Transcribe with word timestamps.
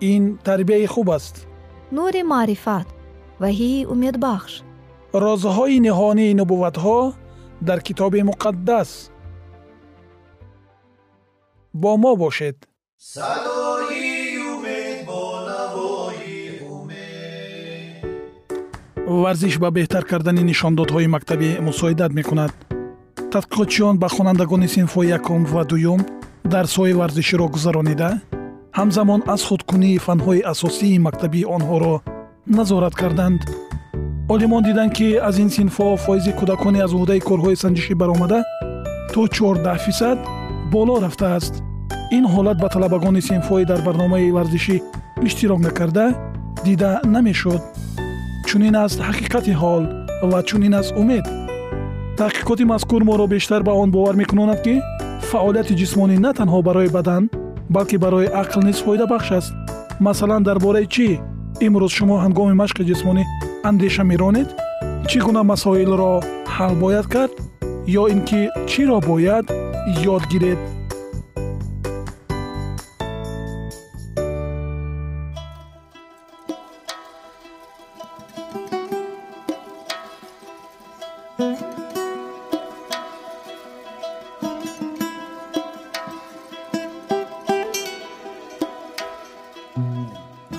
ин 0.00 0.38
тарбияи 0.44 0.86
хуб 0.86 1.08
аст. 1.10 1.46
Нури 1.92 2.22
маърифат 2.22 2.86
ваҳии 3.42 3.86
умедбахш. 3.92 4.52
Розҳои 5.24 5.78
ниҳонии 5.86 6.36
нубувватҳо 6.40 6.98
дар 7.68 7.80
китоби 7.86 8.20
муқаддас. 8.30 8.90
Бо 11.72 11.96
мо 12.02 12.12
бошед. 12.16 12.56
Садои 13.12 14.38
умед 14.52 14.98
бо 15.08 15.22
навои 15.48 16.38
умед. 16.76 18.04
Варзиш 19.22 19.54
ба 19.62 19.68
беҳтар 19.76 20.04
кардани 20.10 20.42
нишондодҳои 20.50 21.12
мактабӣ 21.14 21.50
мусоидат 21.68 22.12
мекунад. 22.18 22.52
Тадқиқотчиён 23.32 23.94
ба 24.02 24.08
хонандагони 24.14 24.68
синфҳои 24.74 25.10
якум 25.18 25.40
ва 25.54 25.62
дуюм 25.70 26.00
дарсҳои 26.52 26.92
варзиширо 27.00 27.46
гузаронида 27.54 28.10
ҳамзамон 28.76 29.20
аз 29.34 29.42
худкунии 29.48 29.98
фанҳои 30.06 30.46
асосии 30.52 30.98
мактабии 31.06 31.48
онҳоро 31.56 31.94
назорат 32.46 32.94
карданд. 32.94 33.40
Олимон 34.34 34.62
диданд 34.68 34.92
ки 34.96 35.08
аз 35.28 35.36
ин 35.38 35.50
синфҳо 35.56 35.96
фоизи 36.04 36.32
кӯдакони 36.38 36.80
аз 36.86 36.92
уҳдаи 36.92 37.20
корҳои 37.28 37.60
санҷишӣ 37.62 37.94
баромада 38.02 38.40
то 39.12 39.20
14 39.26 39.78
фисад 39.86 40.18
боло 40.72 40.94
рафтааст. 41.04 41.54
Ин 42.16 42.24
ҳолат 42.34 42.58
ба 42.62 42.68
талабагони 42.74 43.22
синфҳои 43.28 43.64
дар 43.70 43.80
барномаи 43.86 44.32
варзишӣ 44.36 44.76
иштирок 45.26 45.60
накарда 45.66 46.06
дида 46.64 47.00
намешуд. 47.14 47.62
Чунин 48.48 48.74
аст 48.84 48.98
ҳақиқати 49.08 49.52
ҳол 49.62 49.82
ва 50.30 50.38
чунин 50.48 50.74
аст 50.80 50.92
умед. 51.02 51.26
Таҳқиқоти 52.18 52.64
мазкур 52.72 53.02
моро 53.04 53.26
бештар 53.26 53.62
ба 53.62 53.72
он 53.82 53.90
бовар 53.90 54.14
мекунонад 54.22 54.60
ки 54.66 54.74
фаъолияти 55.30 55.74
ҷисмонӣ 55.80 56.16
на 56.24 56.30
танҳо 56.38 56.60
барои 56.68 56.88
бадан 56.98 57.22
балки 57.70 57.96
барои 57.96 58.28
ақл 58.42 58.60
низ 58.64 58.78
фоидабахш 58.84 59.32
аст 59.38 59.52
масалан 60.00 60.42
дар 60.42 60.58
бораи 60.58 60.86
чӣ 60.94 61.08
имрӯз 61.66 61.92
шумо 61.98 62.16
ҳангоми 62.24 62.54
машқи 62.62 62.82
ҷисмонӣ 62.88 63.24
андеша 63.68 64.02
меронед 64.10 64.48
чӣ 65.08 65.18
гуна 65.26 65.42
масоилро 65.52 66.12
ҳал 66.54 66.74
бояд 66.82 67.06
кард 67.14 67.32
ё 68.00 68.04
ин 68.14 68.20
ки 68.28 68.40
чиро 68.70 68.98
бояд 69.10 69.44
ёд 70.14 70.24
гиред 70.32 70.60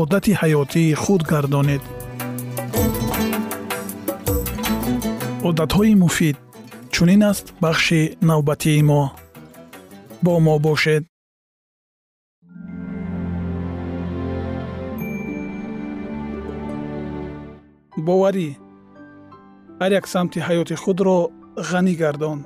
одати 0.00 0.32
ҳаётии 0.40 0.94
худ 1.02 1.22
гардонед. 1.30 1.82
Одатҳои 5.48 5.94
муфид 6.02 6.36
чунин 6.94 7.22
аст 7.30 7.46
бахши 7.62 8.02
навбатии 8.28 8.82
мо. 8.88 9.02
Бо 10.24 10.32
мо 10.46 10.54
бошед. 10.66 11.04
Боварӣ 18.06 18.48
ҳар 19.80 19.90
як 20.00 20.06
самти 20.12 20.38
ҳаёти 20.46 20.74
худро 20.82 21.18
ғанӣ 21.68 21.94
гардон 22.02 22.38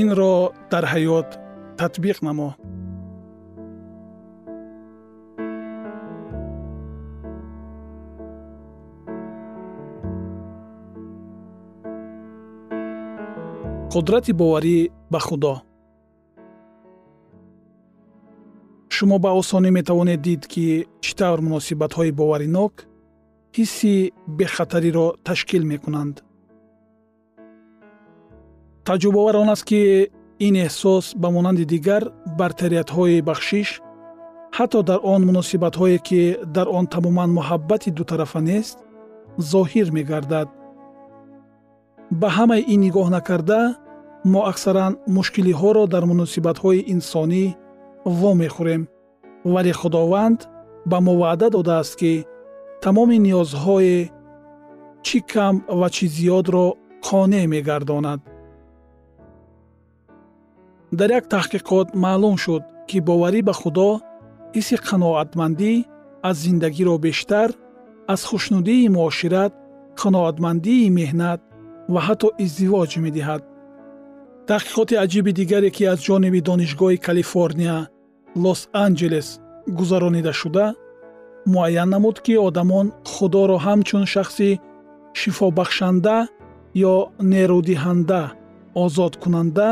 инро 0.00 0.34
дар 0.70 0.84
ҳаёт 0.92 1.28
татбиқ 1.78 2.18
намо. 2.26 2.50
Қудрати 13.92 14.32
боварӣ 14.40 14.78
ба 15.12 15.20
худо. 15.26 15.54
Шумо 18.94 19.16
ба 19.24 19.30
осонӣ 19.40 19.70
метавонед 19.78 20.20
дид 20.26 20.42
ки 20.52 20.66
чӣ 21.04 21.12
тавр 21.18 21.40
муносибатҳои 21.46 22.16
боваринок 22.20 22.74
ҳисси 23.56 23.94
бехатариро 24.38 25.06
ташкил 25.26 25.62
мекунанд 25.72 26.16
таҷрубавар 28.88 29.36
он 29.42 29.50
аст 29.54 29.64
ки 29.70 29.80
ин 30.46 30.54
эҳсос 30.66 31.06
ба 31.22 31.28
монанди 31.36 31.64
дигар 31.74 32.02
бартериятҳои 32.40 33.24
бахшиш 33.28 33.68
ҳатто 34.56 34.78
дар 34.88 35.00
он 35.14 35.20
муносибатҳое 35.28 35.98
ки 36.08 36.22
дар 36.56 36.66
он 36.78 36.84
тамоман 36.94 37.30
муҳаббати 37.38 37.90
дутарафа 37.98 38.40
нест 38.50 38.76
зоҳир 39.52 39.88
мегардад. 39.96 40.48
Ба 42.20 42.28
ҳамаи 42.36 42.62
ин 42.72 42.80
нигоҳ 42.86 43.08
накарда 43.16 43.60
мо 44.32 44.40
аксаран 44.50 44.92
мушкилиҳоро 45.16 45.84
дар 45.94 46.04
муносибатҳои 46.12 46.86
инсонӣ 46.94 47.44
вомехӯрем 48.20 48.82
вале 49.52 49.72
худованд 49.80 50.40
ба 50.90 50.98
мо 51.06 51.12
ваъда 51.22 51.48
додааст 51.56 51.94
ки 52.00 52.12
тамоми 52.84 53.16
ниёзҳое 53.26 53.98
чӣ 55.06 55.18
кам 55.32 55.54
ва 55.78 55.88
чӣ 55.94 56.06
зиёдро 56.16 56.66
қонеъ 57.06 57.44
мегардонад 57.54 58.20
дар 60.92 61.10
як 61.18 61.24
таҳқиқот 61.34 61.88
маълум 62.04 62.36
шуд 62.44 62.62
ки 62.88 62.98
боварӣ 63.08 63.40
ба 63.48 63.54
худо 63.60 63.90
ҳисси 64.56 64.76
қаноатмандӣ 64.88 65.72
аз 66.28 66.36
зиндагиро 66.44 66.94
бештар 67.06 67.48
аз 68.12 68.20
хушнудии 68.28 68.88
муошират 68.96 69.52
қаноатмандии 70.00 70.92
меҳнат 70.98 71.40
ва 71.92 72.00
ҳатто 72.06 72.28
издивоҷ 72.44 72.92
медиҳад. 73.04 73.42
Таҳқиқоти 74.48 74.94
аҷиби 75.04 75.32
дигаре 75.40 75.70
ки 75.76 75.82
аз 75.92 75.98
ҷониби 76.06 76.40
донишгоҳи 76.48 77.02
калифорния 77.06 77.78
лос 78.44 78.60
анҷелес 78.84 79.28
гузаронида 79.78 80.32
шуда 80.40 80.66
муайян 81.52 81.88
намуд 81.94 82.16
ки 82.24 82.34
одамон 82.48 82.86
худоро 83.12 83.56
ҳамчун 83.66 84.04
шахси 84.14 84.50
шифобахшанда 85.20 86.16
ё 86.92 86.94
нерӯдиҳанда 87.32 88.22
озодкунанда 88.82 89.68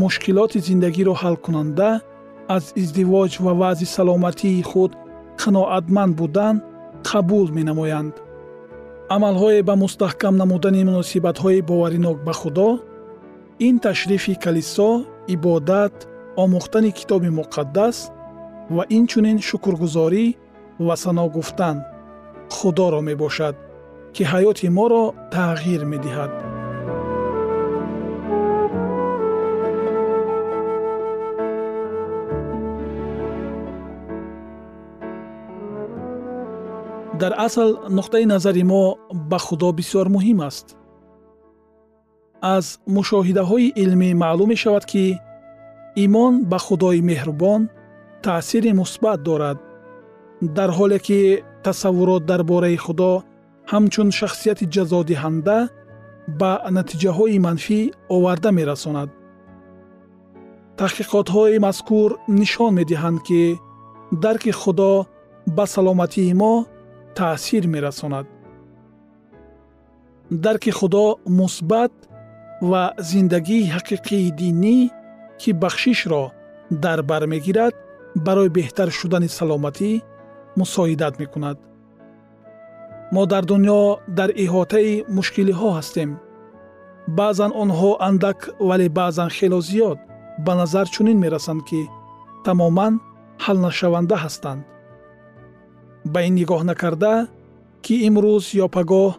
мушкилоти 0.00 0.58
зиндагиро 0.68 1.14
ҳалкунанда 1.22 1.90
аз 2.56 2.64
издивоҷ 2.82 3.32
ва 3.44 3.52
ваъзи 3.60 3.86
саломатии 3.96 4.62
худ 4.70 4.92
қаноатманд 5.42 6.12
будан 6.20 6.56
қабул 7.08 7.46
менамоянд. 7.58 8.14
Амалҳое 9.14 9.60
ба 9.68 9.74
мустаҳкам 9.84 10.34
намудани 10.42 10.82
муносибатҳои 10.90 11.66
боваринок 11.70 12.18
ба 12.26 12.32
худо 12.40 12.70
ин 13.66 13.74
ташрифи 13.86 14.34
калисо 14.44 14.90
ибодат 15.34 15.94
омӯхтани 16.42 16.90
китоби 16.98 17.30
муқаддас 17.40 17.96
ва 18.74 18.82
инчунин 18.98 19.38
шукргузорӣ 19.48 20.26
ва 20.86 20.94
сано 21.02 21.26
гуфтан 21.36 21.76
худоро 22.56 23.00
мебошад 23.08 23.56
ки 24.14 24.22
ҳаёти 24.32 24.68
моро 24.78 25.04
тағйир 25.34 25.82
медиҳад 25.92 26.32
дар 37.22 37.32
асл 37.46 37.70
нуқтаи 37.98 38.24
назари 38.32 38.64
мо 38.72 38.82
ба 39.30 39.38
худо 39.46 39.68
бисёр 39.78 40.06
муҳим 40.16 40.38
аст. 40.48 40.66
Аз 42.54 42.66
мушоҳидаҳои 42.96 43.72
илмӣ 43.82 44.10
маълум 44.22 44.48
мешавад 44.54 44.84
ки 44.92 45.04
имон 46.04 46.34
ба 46.50 46.58
худои 46.66 47.00
меҳрубон 47.10 47.60
таъсири 48.24 48.72
мусбат 48.80 49.18
дорад 49.28 49.58
дар 50.56 50.70
ҳоле 50.78 50.98
ки 51.06 51.20
тасаввурот 51.64 52.22
дар 52.30 52.42
бораи 52.50 52.78
худо 52.84 53.12
ҳамчун 53.72 54.08
шахсияти 54.18 54.70
ҷазодиҳанда 54.74 55.58
ба 56.40 56.52
натиҷаҳои 56.76 57.38
манфӣ 57.46 57.80
оварда 58.16 58.50
мерасонад. 58.58 59.08
Таҳқиқотҳои 60.78 61.62
мазкур 61.66 62.08
нишон 62.40 62.70
медиҳанд 62.80 63.18
ки 63.26 63.42
дарки 64.24 64.52
худо 64.62 64.92
ба 65.56 65.64
саломатии 65.74 66.34
мо 66.42 66.54
таъсир 67.16 67.64
мерасонад. 67.74 68.26
Дарки 70.30 70.70
худо 70.70 71.04
мусбат 71.38 71.92
ва 72.70 72.82
зиндагии 73.10 73.70
ҳақиқии 73.74 74.34
динӣ 74.40 74.78
ки 75.40 75.50
бахшишро 75.62 76.24
дар 76.84 76.98
бар 77.10 77.22
мегирад 77.32 77.74
барои 78.26 78.54
беҳтар 78.56 78.88
шудани 78.98 79.28
саломатӣ 79.38 79.90
мусоидат 80.58 81.14
мекунад. 81.22 81.58
Мо 83.14 83.22
дар 83.32 83.44
дунё 83.50 83.80
дар 84.18 84.30
иҳотаи 84.44 85.04
мушкилиҳо 85.16 85.68
ҳастем. 85.78 86.10
Баъзан 87.18 87.50
онҳо 87.62 87.90
андак 88.08 88.38
вале 88.68 88.88
баъзан 88.98 89.28
хело 89.36 89.60
зиёд 89.68 89.98
ба 90.44 90.52
назар 90.60 90.86
чунин 90.94 91.18
мерасанд 91.24 91.62
ки 91.68 91.80
тамоман 92.44 92.94
ҳалнашаванда 93.44 94.16
ҳастанд 94.24 94.62
ба 96.04 96.18
ин 96.26 96.34
нигоҳ 96.40 96.62
накарда 96.70 97.14
ки 97.84 97.94
имрӯз 98.08 98.44
ё 98.64 98.66
пагоҳ 98.76 99.10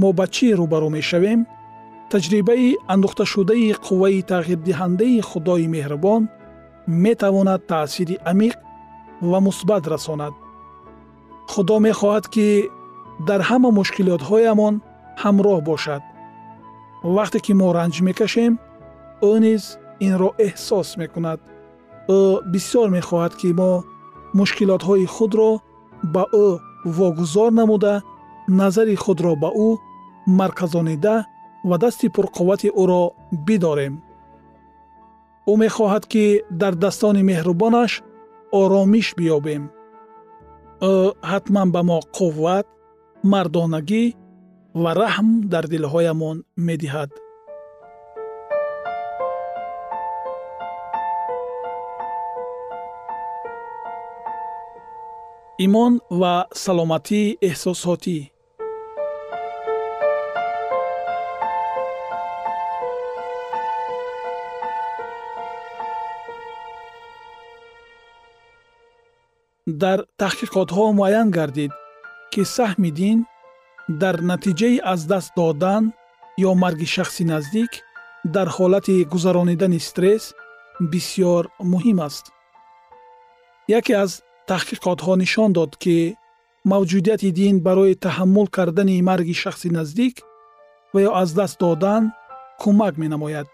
мо 0.00 0.08
ба 0.18 0.26
чӣ 0.34 0.48
рӯбарӯ 0.60 0.88
мешавем? 0.96 1.40
Таҷрибаи 2.10 2.68
андӯхташудаи 2.92 3.76
қувваи 3.86 4.20
тағйирдиҳандаи 4.30 5.24
худои 5.28 5.66
меҳрубон 5.74 6.22
метавонад 7.04 7.62
таъсири 7.70 8.16
амиқ 8.30 8.54
ва 9.30 9.38
мусбат 9.46 9.84
расонад. 9.92 10.34
Худо 11.52 11.76
мехоҳад 11.88 12.26
ки 12.34 12.46
дар 13.28 13.40
ҳама 13.48 13.70
мушкилотҳоямон 13.78 14.74
ҳамроҳ 15.22 15.58
бошад. 15.70 16.02
Вақте 17.16 17.38
ки 17.44 17.52
мо 17.60 17.68
ранҷ 17.78 17.96
мекашем 18.08 18.52
ӯ 19.30 19.32
низ 19.44 19.62
инро 20.06 20.30
эҳсос 20.46 20.88
мекунад. 21.00 21.40
Ӯ 22.18 22.20
бисёр 22.52 22.88
мехоҳад 22.96 23.32
ки 23.40 23.48
мо 23.60 23.72
мушкилотҳои 24.38 25.06
худро 25.14 25.50
ба 26.02 26.24
ӯ 26.44 26.46
вогузор 26.84 27.50
намуда 27.52 28.02
назари 28.48 28.96
худро 29.04 29.32
ба 29.42 29.50
ӯ 29.66 29.68
марказонида 30.38 31.16
ва 31.68 31.76
дасти 31.78 32.06
пурқуввати 32.14 32.68
ӯро 32.82 33.02
бидорем. 33.46 33.94
Ӯ 35.50 35.52
мехоҳад 35.62 36.04
ки 36.12 36.24
дар 36.60 36.74
daстони 36.84 37.22
меҳрубонаш 37.30 37.92
оромиш 38.60 39.08
биёбем. 39.18 39.62
Ӯ 40.92 40.94
ҳатман 41.30 41.68
ба 41.74 41.82
мо 41.88 41.98
қувват 42.16 42.66
мардонагӣ 43.32 44.04
ва 44.82 44.90
раҳм 45.02 45.28
дар 45.52 45.64
дилҳоямон 45.72 46.36
медиҳад 46.66 47.10
имон 55.64 56.00
ва 56.10 56.34
саломатии 56.64 57.36
эҳсосотӣ. 57.48 58.18
Дар 69.82 69.98
таҳқиқотҳо 70.20 70.84
муайян 70.98 71.28
гардид 71.36 71.72
ки 72.32 72.42
саҳми 72.56 72.90
дин 73.00 73.18
дар 74.02 74.16
натиҷаи 74.30 74.76
аз 74.92 75.00
даст 75.12 75.30
додан 75.38 75.84
ё 76.48 76.50
марги 76.62 76.88
шахси 76.94 77.24
наздик 77.32 77.72
дар 78.34 78.48
ҳолати 78.56 78.96
гузаронидани 79.12 79.80
стресс 79.88 80.24
бисьёр 80.92 81.44
муҳим 81.72 81.98
аст. 82.08 82.24
Яке 83.78 83.94
аз 84.04 84.12
таҳқиқотҳо 84.50 85.12
нишон 85.22 85.50
дод 85.58 85.72
ки 85.82 85.96
мавҷудияти 86.72 87.30
дин 87.40 87.54
барои 87.66 88.00
таҳаммул 88.04 88.46
кардани 88.56 89.04
марги 89.08 89.34
шахси 89.42 89.68
наздик 89.78 90.14
ва 90.92 90.98
ё 91.08 91.10
аз 91.22 91.30
даст 91.38 91.56
додан 91.62 92.02
кӯмак 92.62 92.94
менамояд. 93.02 93.46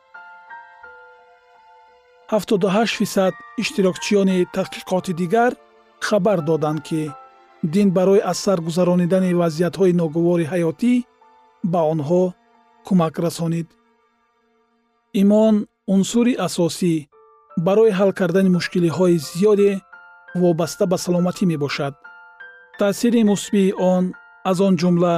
78 2.33 2.97
фисад 3.01 3.35
иштирокчиёни 3.63 4.47
таҳқиқоти 4.57 5.13
дигар 5.21 5.53
хабар 6.07 6.39
доданд 6.49 6.81
ки 6.89 7.03
дин 7.75 7.89
барои 7.91 8.21
аз 8.31 8.39
сар 8.45 8.59
гузаронидани 8.67 9.35
вазъиятҳои 9.41 9.97
ногувори 10.01 10.51
ҳаётӣ 10.53 10.95
ба 11.73 11.81
онҳо 11.93 12.23
кӯмак 12.87 13.15
расонид. 13.25 13.69
Имон 15.23 15.55
унсури 15.95 16.35
асосӣ 16.47 16.95
барои 17.67 17.97
ҳал 17.99 18.11
кардани 18.19 18.55
мушкилиҳои 18.57 19.17
зиёде 19.29 19.71
вобаста 20.41 20.85
ба 20.87 20.97
саломатӣ 21.05 21.45
мебошад. 21.53 21.95
Таъсири 22.79 23.23
мусбии 23.31 23.75
он 23.93 24.05
аз 24.51 24.59
он 24.67 24.75
ҷумла 24.81 25.17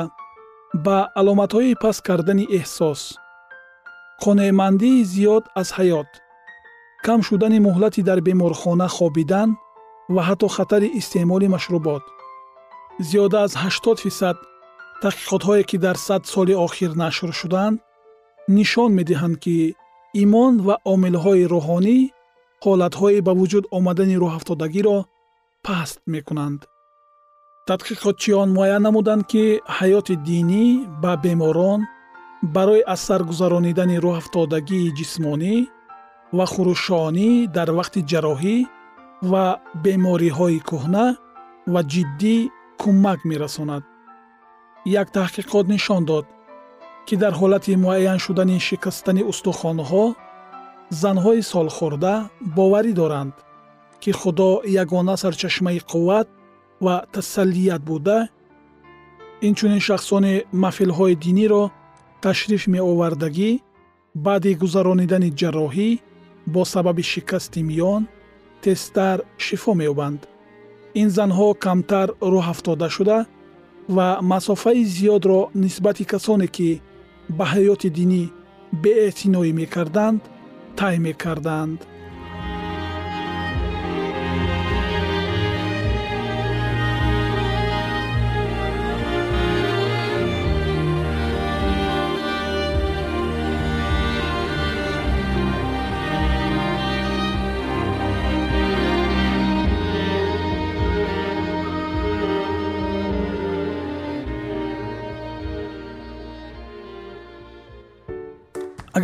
ба 0.84 0.98
аломатҳои 1.20 1.78
паст 1.82 2.00
кардани 2.08 2.46
эҳсос. 2.58 3.00
Қонеъмандии 4.22 5.04
зиёд 5.12 5.44
аз 5.60 5.68
ҳаёт. 5.78 6.10
Кам 7.06 7.20
шудани 7.28 7.58
муҳлати 7.66 8.02
дар 8.08 8.18
беморхона 8.26 8.88
хобидан 8.96 9.50
ва 10.14 10.22
ҳатто 10.28 10.48
хатари 10.56 10.88
истеъмоли 11.00 11.48
машрубот. 11.54 12.04
Зиёда 13.08 13.38
аз 13.46 13.52
80 13.56 13.98
фисад 14.04 14.36
таҳқиқотҳое 15.02 15.62
ки 15.70 15.76
дар 15.84 15.96
сад 16.06 16.22
соли 16.32 16.54
охир 16.66 16.90
нашр 17.02 17.30
шудаанд 17.40 17.78
нишон 18.56 18.90
медиҳанд 18.98 19.36
ки 19.44 19.56
имон 20.22 20.54
ва 20.66 20.74
омилҳои 20.92 21.44
рӯҳонӣ 21.54 21.98
ҳолатҳои 22.64 23.18
ба 23.26 23.32
вуҷуд 23.40 23.64
омадани 23.78 24.16
рӯҳафтодагиро 24.22 24.98
паст 25.66 25.98
мекунанд. 26.14 26.60
Тадқиқотчиён 27.68 28.48
муайян 28.56 28.82
намуданд 28.86 29.22
ки 29.30 29.44
ҳаёти 29.76 30.14
динӣ 30.28 30.64
ба 31.02 31.12
беморон 31.24 31.80
барои 32.54 32.82
аз 32.94 33.00
сар 33.06 33.20
гузаронидани 33.30 33.96
рӯҳафтодагии 34.04 34.94
ҷисмонӣ 34.98 35.54
ва 36.36 36.46
хурушонӣ 36.52 37.30
дар 37.56 37.68
вақти 37.78 38.00
ҷарроҳӣ 38.10 38.56
ва 39.30 39.44
бемориҳои 39.84 40.58
кӯҳна 40.68 41.06
ва 41.72 41.80
ҷиддӣ 41.92 42.36
кӯмак 42.80 43.20
мерасонад. 43.30 43.82
Як 45.00 45.08
таҳқиқот 45.16 45.66
нишон 45.74 46.02
дод 46.10 46.26
ки 47.06 47.14
дар 47.22 47.32
ҳолати 47.40 47.72
муайян 47.84 48.18
шудани 48.24 48.56
шикастани 48.68 49.22
устухонҳо 49.30 50.04
занҳои 51.02 51.42
солхӯрда 51.52 52.14
боварӣ 52.56 52.92
доранд 53.00 53.34
ки 54.02 54.10
худо 54.20 54.50
ягона 54.82 55.14
сарчашмаи 55.22 55.80
қувват 55.90 56.28
ва 56.84 56.94
тасаллият 57.14 57.82
буда 57.90 58.18
инчунин 59.48 59.82
шахсони 59.88 60.34
маҳфилҳои 60.62 61.14
диниро 61.24 61.64
ташриф 62.24 62.62
меовардагӣ 62.74 63.50
баъди 64.24 64.52
гузаронидани 64.62 65.30
ҷарроҳӣ 65.40 65.90
бо 66.52 66.62
сабаби 66.72 67.04
шикасти 67.12 67.60
миён 67.68 68.02
тезтар 68.62 69.18
шифо 69.44 69.72
меёбанд. 69.80 70.20
ин 71.00 71.08
занҳо 71.16 71.48
камтар 71.64 72.08
рӯҳафтода 72.32 72.88
шуда 72.96 73.18
ва 73.96 74.08
масофаи 74.32 74.82
зиёдро 74.94 75.40
нисбати 75.62 76.04
касоне 76.12 76.46
ки 76.56 76.70
ба 77.36 77.44
ҳаёти 77.52 77.88
динӣ 77.98 78.22
беэътиноӣ 78.82 79.50
мекарданд 79.60 80.20
тай 80.76 80.98
мекарданд 80.98 81.80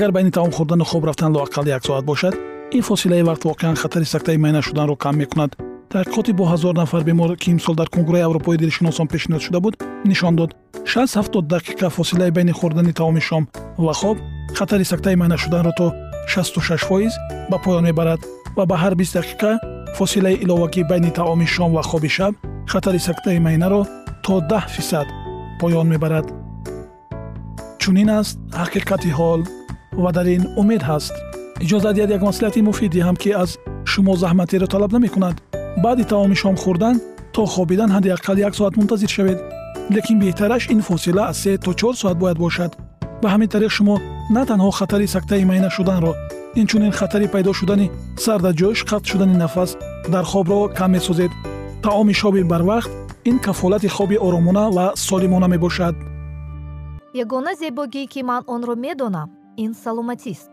агар 0.00 0.12
байни 0.12 0.30
таом 0.30 0.50
хӯрдану 0.50 0.84
хоб 0.84 1.04
рафтан 1.04 1.32
лоақал 1.36 1.68
як 1.68 1.84
соат 1.84 2.04
бошад 2.04 2.34
ин 2.72 2.82
фосилаи 2.82 3.22
вақт 3.22 3.44
воқеан 3.44 3.76
хатари 3.76 4.04
сактаи 4.04 4.38
майна 4.38 4.62
шуданро 4.62 4.96
кам 4.96 5.16
мекунад. 5.18 5.50
Таҳқиқоти 5.92 6.32
бо 6.32 6.44
ҳазор 6.52 6.74
нафар 6.74 7.04
бемор 7.04 7.36
ки 7.36 7.50
имсол 7.50 7.74
дар 7.74 7.88
конгурраи 7.90 8.22
аврупои 8.22 8.56
дилшиносон 8.56 9.06
пешниҳод 9.08 9.42
шуда 9.42 9.60
буд 9.60 9.74
нишон 10.04 10.36
дод. 10.36 10.56
670 10.86 11.48
дақиқа 11.54 11.90
фосилаи 11.90 12.30
байни 12.30 12.52
хӯрдани 12.52 12.92
таоми 12.94 13.20
шом. 13.20 13.48
Ва 13.76 13.92
хоб 13.92 14.16
хатари 14.54 14.84
сактаи 14.84 15.16
майна 15.16 15.36
шуданро 15.36 15.72
то 15.76 15.92
66 16.26 16.84
фоиз 16.88 17.12
ба 17.50 17.58
поён 17.58 17.84
мебарад 17.84 18.20
ва 18.56 18.64
ба 18.64 18.76
ҳар 18.82 18.94
20 18.94 19.20
дақиқа 19.20 19.58
фосилаи 19.98 20.40
иловагӣ 20.44 20.82
байни 20.90 21.10
таоми 21.10 21.46
шом 21.46 21.74
ва 21.74 21.82
хоби 21.82 22.08
шаб 22.08 22.34
хатари 22.66 22.98
сактаи 22.98 23.38
майнаро 23.38 23.86
то 24.24 24.40
10 24.40 24.68
фисад 24.70 25.06
поён 25.60 25.86
мебарад. 25.88 26.26
Чунин 27.78 28.08
аст 28.08 28.38
ҳақиқати 28.60 29.10
ҳол 29.18 29.59
ва 30.04 30.10
дар 30.16 30.26
ин 30.36 30.44
умед 30.60 30.82
ҳаст. 30.90 31.14
Иҷозат 31.64 31.94
диҳад 31.96 32.10
як 32.16 32.22
маслиҳати 32.28 32.60
муфид 32.68 32.90
диҳам 32.96 33.16
ки 33.22 33.30
аз 33.42 33.50
шумо 33.90 34.12
заҳматеро 34.22 34.66
талаб 34.72 34.90
намекунад. 34.96 35.36
Баъди 35.84 36.04
таоми 36.12 36.36
шом 36.42 36.56
хӯрдан 36.62 36.96
то 37.34 37.40
хобидан 37.54 37.90
ҳадди 37.94 38.14
ақал 38.16 38.36
як 38.48 38.54
соат 38.58 38.74
мунтазир 38.78 39.10
шавед. 39.16 39.38
Лекин 39.94 40.16
беҳтараш 40.22 40.62
ин 40.74 40.80
фосила 40.88 41.22
аз 41.30 41.38
се 41.42 41.52
то 41.64 41.70
чор 41.80 41.94
соат 42.02 42.16
бояд 42.22 42.38
бошад. 42.44 42.70
Ба 43.22 43.28
ҳамин 43.32 43.48
тариқ 43.54 43.72
шумо 43.76 43.96
на 44.34 44.42
танҳо 44.48 44.70
хатари 44.78 45.06
сактаи 45.14 45.44
майна 45.44 45.70
шуданро 45.76 46.12
инчунин 46.60 46.92
хатари 46.98 47.26
пайдо 47.34 47.52
шудани 47.58 47.90
сардаҷӯш 48.24 48.78
қатъ 48.90 49.06
шудани 49.10 49.36
нафас 49.42 49.70
дар 50.12 50.24
хобро 50.24 50.60
кам 50.78 50.90
месозед. 50.92 51.32
Таоми 51.84 52.14
шоби 52.20 52.42
барвақт 52.52 52.90
ин 53.30 53.38
кафолати 53.38 53.88
хоби 53.96 54.16
оромона 54.26 54.64
ва 54.76 54.86
солимона 54.96 55.48
мебошад. 55.48 55.94
Ягона 57.22 57.52
зебогӣ 57.60 58.06
ки 58.12 58.20
ман 58.22 58.42
онро 58.54 58.74
медонам 58.84 59.28
ин 59.64 59.72
саломатист. 59.84 60.50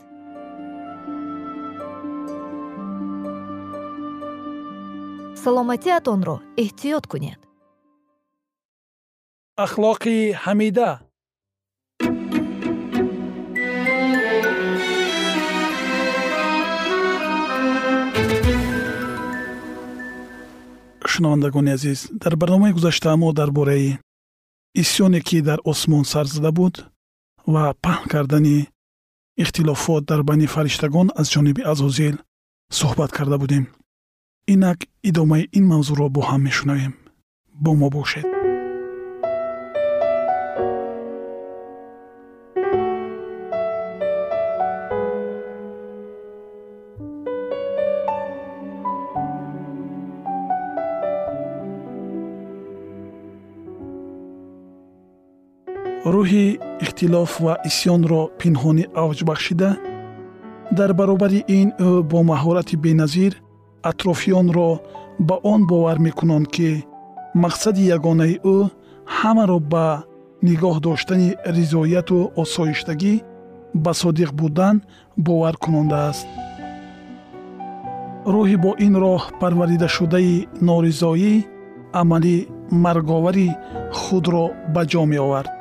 Саломатиатонро 5.43 6.37
эҳтиёт 6.63 7.05
кунед. 7.11 7.39
Ахлоқи 9.65 10.17
ҳамида. 10.43 10.89
Шунавандагони 21.11 21.71
азиз 21.77 21.99
дар 22.21 22.33
барномаи 22.41 22.75
гузашта 22.77 23.11
мо 23.21 23.29
дар 23.39 23.49
бораи 23.57 23.89
исьёне 24.81 25.19
ки 25.27 25.37
дар 25.47 25.59
осмон 25.71 26.03
сар 26.11 26.25
зада 26.33 26.51
буд 26.57 26.75
ва 27.53 27.63
паҳн 27.83 28.05
кардани 28.13 28.57
ихтилофот 29.37 30.03
дар 30.05 30.21
байни 30.23 30.47
фариштагон 30.47 31.07
аз 31.15 31.27
ҷониби 31.33 31.61
азозил 31.71 32.15
суҳбат 32.79 33.11
карда 33.17 33.37
будем 33.43 33.63
инак 34.53 34.79
идомаи 35.09 35.49
ин 35.57 35.65
мавзӯъро 35.71 36.07
бо 36.15 36.21
ҳам 36.29 36.41
мешунавем 36.47 36.93
бо 37.63 37.71
мо 37.79 37.89
бошед 37.89 38.36
рӯҳи 56.17 56.47
ихтилоф 56.83 57.31
ва 57.45 57.53
исьёнро 57.69 58.21
пинҳонӣ 58.39 58.83
авҷ 59.03 59.19
бахшида 59.29 59.69
дар 60.77 60.91
баробари 60.99 61.39
ин 61.59 61.69
ӯ 61.87 61.91
бо 62.11 62.19
маҳорати 62.31 62.75
беназир 62.85 63.33
атрофиёнро 63.89 64.69
ба 65.27 65.35
он 65.53 65.61
бовар 65.71 65.97
мекунанд 66.07 66.47
ки 66.55 66.69
мақсади 67.43 67.83
ягонаи 67.97 68.35
ӯ 68.55 68.57
ҳамаро 69.17 69.59
ба 69.73 69.85
нигоҳ 70.47 70.75
доштани 70.87 71.29
ризояту 71.57 72.17
осоиштагӣ 72.41 73.13
ба 73.83 73.91
содиқ 74.01 74.31
будан 74.39 74.75
бовар 75.25 75.55
кунондааст 75.63 76.27
рӯҳи 78.33 78.57
бо 78.63 78.71
ин 78.85 78.93
роҳ 79.03 79.21
парваридашудаи 79.41 80.35
норизоӣ 80.67 81.33
амали 82.01 82.37
марговари 82.83 83.49
худро 83.99 84.45
ба 84.73 84.81
ҷо 84.91 85.03
меовард 85.13 85.56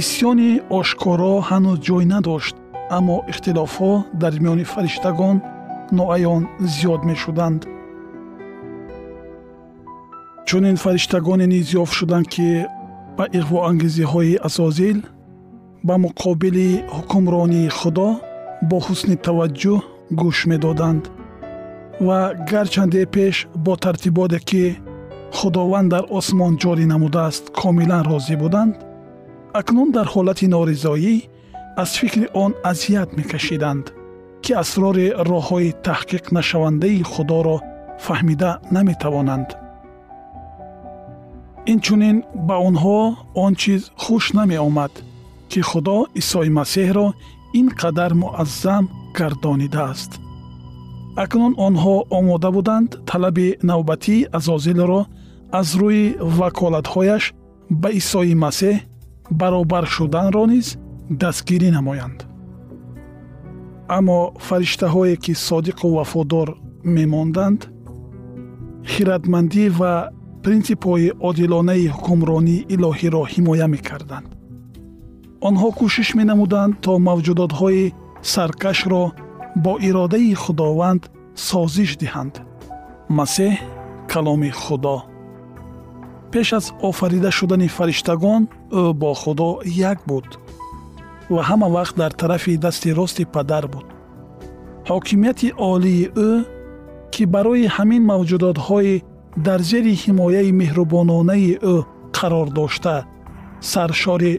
исьёни 0.00 0.50
ошкоро 0.78 1.32
ҳанӯз 1.48 1.78
ҷой 1.86 2.04
надошт 2.14 2.54
аммо 2.96 3.16
ихтилофҳо 3.30 3.92
дар 4.20 4.32
миёни 4.42 4.64
фариштагон 4.72 5.36
ноаён 5.98 6.42
зиёд 6.74 7.02
мешуданд. 7.10 7.60
Чунин 10.48 10.76
фариштагоне 10.84 11.46
низ 11.54 11.66
ёфт 11.82 11.94
шуданд 11.98 12.26
ки 12.34 12.48
ба 13.16 13.24
иғвоангезиҳои 13.38 14.40
азозил 14.48 14.98
ба 15.86 15.94
муқобили 16.04 16.68
ҳукмронии 16.96 17.74
худо 17.78 18.08
бо 18.68 18.76
ҳусни 18.86 19.16
таваҷҷӯҳ 19.26 19.78
гӯш 20.20 20.38
медоданд 20.50 21.02
ва 22.06 22.18
гарчанде 22.50 23.02
пеш 23.14 23.36
бо 23.64 23.72
тартиботе 23.84 24.38
ки 24.48 24.64
худованд 25.36 25.88
дар 25.94 26.04
осмон 26.18 26.52
ҷорӣ 26.62 26.84
намудааст 26.92 27.44
комилан 27.60 28.02
розӣ 28.10 28.36
буданд 28.44 28.74
акнун 29.60 29.88
дар 29.96 30.06
ҳолати 30.14 30.46
норизоӣ 30.54 31.14
аз 31.82 31.90
фикри 32.00 32.26
он 32.44 32.52
азият 32.70 33.10
мекашиданд 33.18 33.84
ки 34.44 34.52
асрори 34.62 35.06
роҳҳои 35.30 35.76
таҳқиқнашавандаи 35.86 37.06
худоро 37.12 37.56
фаҳмида 38.04 38.50
наметавонанд. 38.74 39.48
Инчунин 41.72 42.16
ба 42.48 42.56
онҳо 42.68 42.98
он 43.44 43.52
чиз 43.62 43.82
хуш 44.02 44.24
намеомад 44.38 44.92
ки 45.50 45.60
худо 45.70 45.98
исои 46.20 46.50
масеҳро 46.58 47.06
ин 47.60 47.66
қадар 47.80 48.12
муаззам 48.22 48.84
гардонидааст. 49.18 50.12
Акнун 51.24 51.52
онҳо 51.66 51.94
омода 52.18 52.50
буданд 52.56 52.90
талаби 53.10 53.48
навбатии 53.70 54.28
азозилро 54.38 55.00
аз 55.60 55.68
рӯи 55.80 56.04
ваколатҳояш 56.38 57.24
ба 57.82 57.88
исои 58.00 58.34
масеҳ 58.44 58.76
баробар 59.30 59.84
шуданро 59.94 60.44
низ 60.46 60.76
дастгирӣ 61.10 61.70
намоянд. 61.70 62.18
Аммо 63.96 64.18
фариштаҳое 64.46 65.16
ки 65.24 65.32
содиқу 65.48 65.86
вафодор 65.96 66.48
мемонданд 66.96 67.60
хиратмандӣ 68.92 69.64
ва 69.78 69.94
принсипҳои 70.44 71.08
одилонаи 71.28 71.92
ҳукмронии 71.96 72.66
илоҳиро 72.74 73.22
ҳимоя 73.32 73.66
мекарданд. 73.74 74.28
Онҳо 75.48 75.68
кӯшиш 75.78 76.08
менамуданд 76.18 76.72
то 76.84 76.92
мавҷудотҳои 77.08 77.84
саркашро 78.32 79.04
бо 79.64 79.72
иродаи 79.88 80.34
худованд 80.42 81.02
созиш 81.48 81.90
диҳанд. 82.02 82.34
Масеҳ 83.18 83.54
каломи 84.12 84.50
худо 84.62 84.96
пеш 86.36 86.52
аз 86.52 86.72
офарида 86.82 87.30
шудани 87.38 87.68
фариштагон 87.76 88.42
ӯ 88.80 88.92
бо 89.00 89.10
худо 89.22 89.50
як 89.92 89.98
буд 90.08 90.26
ва 91.34 91.42
ҳама 91.48 91.68
вақт 91.76 91.94
дар 92.02 92.12
тарафи 92.20 92.56
дасти 92.64 92.90
рости 92.98 93.24
падар 93.34 93.64
буд. 93.72 93.86
Ҳокимияти 94.90 95.48
олии 95.72 96.04
ӯ 96.28 96.30
ки 97.12 97.22
барои 97.34 97.66
ҳамин 97.76 98.02
мавҷудотҳои 98.12 99.02
дар 99.46 99.60
зери 99.70 99.94
ҳимояи 100.02 100.50
меҳрубононаи 100.60 101.52
ӯ 101.74 101.76
қарор 102.16 102.48
дошта 102.58 102.96
саршори 103.72 104.34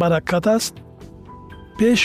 баракат 0.00 0.46
аст 0.56 0.74
пеш 1.78 2.00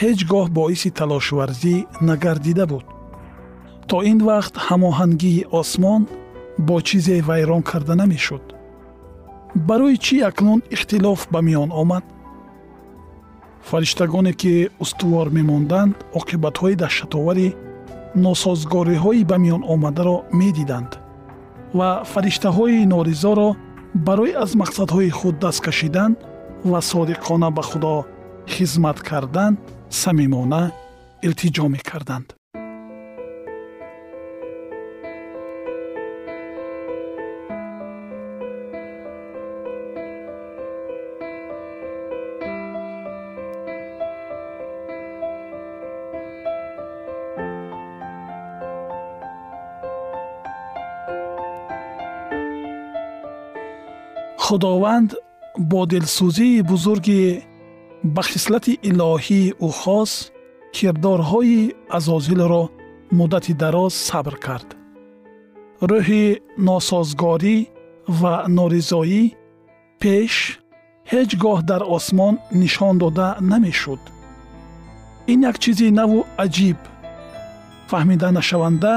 ҳеҷ 0.00 0.18
гоҳ 0.32 0.46
боиси 0.58 0.90
талошварзӣ 0.98 1.74
нагардида 2.08 2.64
буд. 2.72 2.84
То 3.88 3.96
ин 4.10 4.18
вақт 4.30 4.54
ҳамоҳангии 4.66 5.46
осмон 5.60 6.02
бо 6.58 6.80
чизе 6.80 7.22
вайрон 7.22 7.62
карда 7.62 7.94
намешуд. 7.94 8.42
Барои 9.54 9.96
чӣ 9.96 10.16
акнун 10.28 10.62
ихтилоф 10.70 11.28
ба 11.30 11.40
миён 11.40 11.70
омад? 11.72 12.04
Фариштагоне 13.62 14.32
ки 14.32 14.70
устувор 14.78 15.28
мемонданд 15.30 15.94
оқибатҳои 16.18 16.76
даҳшатовари 16.82 17.48
носозгориҳои 18.24 19.24
ба 19.30 19.36
миён 19.44 19.62
омадаро 19.74 20.16
медиданд 20.40 20.90
ва 21.78 21.90
фариштаҳои 22.12 22.86
норизоро 22.92 23.48
барои 24.06 24.32
аз 24.44 24.50
мақсадҳои 24.62 25.10
худ 25.18 25.36
даст 25.44 25.60
кашидан 25.66 26.12
ва 26.70 26.80
содиқона 26.90 27.48
ба 27.56 27.62
худо 27.70 27.94
хизмат 28.54 28.98
кардан 29.08 29.52
самимона 30.02 30.62
илтиҷо 31.26 31.64
мекарданд 31.74 32.28
худованд 54.46 55.10
бо 55.70 55.80
дилсӯзии 55.90 56.64
бузурги 56.70 57.22
ба 58.14 58.22
хислати 58.30 58.72
илоҳии 58.90 59.54
ӯ 59.66 59.70
хос 59.80 60.12
кирдорҳои 60.74 61.60
азозилро 61.96 62.62
муддати 63.18 63.52
дароз 63.62 63.94
сабр 64.08 64.34
кард. 64.46 64.68
Рӯҳи 65.90 66.24
носозгорӣ 66.66 67.56
ва 68.20 68.34
норизоӣ 68.56 69.22
пеш 70.00 70.34
ҳеҷ 71.12 71.30
гоҳ 71.44 71.58
дар 71.70 71.82
осмон 71.96 72.34
нишон 72.60 72.94
дода 73.02 73.28
намешуд. 73.52 74.02
Ин 75.32 75.40
як 75.50 75.56
чизи 75.62 75.88
наву 76.00 76.18
аҷиб 76.44 76.78
фаҳмиданашаванда 77.90 78.94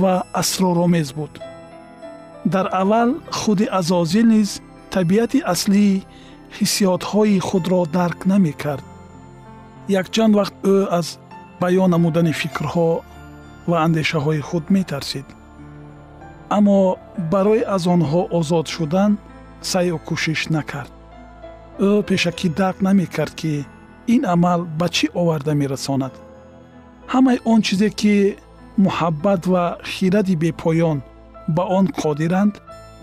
ва 0.00 0.14
асроромез 0.40 1.08
буд. 1.18 1.32
Дар 2.54 2.66
аввал 2.80 3.10
худи 3.38 3.66
азозил 3.78 4.26
низ 4.34 4.50
табиати 4.94 5.38
аслии 5.54 6.02
ҳиссиётҳои 6.58 7.38
худро 7.48 7.80
дарк 7.96 8.18
намекард. 8.32 8.84
Якчанд 10.00 10.32
вақт 10.38 10.54
ӯ 10.74 10.76
аз 10.98 11.06
баён 11.62 11.90
намудани 11.94 12.32
фикрҳо 12.40 12.90
ва 13.70 13.76
андешаҳои 13.86 14.40
худ 14.48 14.64
метарсид. 14.76 15.26
Аммо 16.56 16.78
барои 17.32 17.62
аз 17.76 17.82
онҳо 17.94 18.20
озод 18.38 18.66
шудан 18.74 19.12
сайю 19.70 19.98
кӯшиш 20.08 20.40
накард. 20.56 20.92
Ӯ 21.88 21.90
пешакӣ 22.08 22.48
дарк 22.60 22.78
намекард 22.88 23.34
ки 23.40 23.52
ин 24.14 24.22
амал 24.34 24.60
ба 24.78 24.86
чӣ 24.96 25.06
оварда 25.20 25.52
мерасонад? 25.62 26.14
Ҳамаи 27.12 27.38
он 27.52 27.60
чизе 27.66 27.88
ки 28.00 28.14
муҳаббат 28.84 29.42
ва 29.52 29.64
хиради 29.92 30.34
бепоён 30.42 30.98
ба 31.56 31.62
он 31.78 31.86
қодиранд 32.00 32.54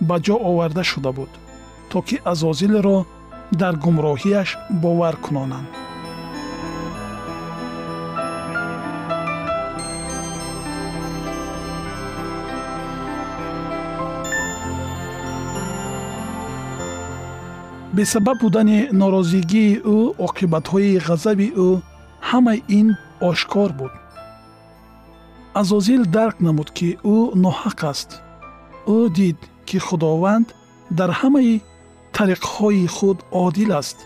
ба 0.08 0.16
ҷо 0.26 0.36
оварда 0.50 0.84
шуда 0.92 1.12
буд 1.20 1.32
то 1.92 2.02
ки 2.08 2.18
азозилро 2.32 2.98
дар 3.62 3.76
гумроҳияш 3.84 4.50
бовар 4.84 5.16
кунонанд. 5.26 5.70
Бесабаб 17.96 18.38
будани 18.42 18.80
норозигии 19.00 19.80
ӯ 19.96 19.98
оқибатҳои 20.28 21.02
ғазаби 21.08 21.48
ӯ 21.68 21.70
ҳамаи 22.30 22.60
ин 22.80 22.88
ошкор 23.30 23.70
буд. 23.80 23.94
Азозил 25.62 26.04
дарк 26.16 26.38
намуд 26.46 26.70
ки 26.78 26.90
ӯ 27.16 27.18
ноҳақ 27.44 27.80
аст. 27.92 28.10
Ӯ 28.96 29.00
дид 29.18 29.40
ки 29.68 29.78
худованд 29.86 30.48
дар 30.98 31.12
ҳамаи 31.20 31.56
тариқҳои 32.22 32.86
худ 32.96 33.18
одил 33.46 33.72
аст 33.82 33.98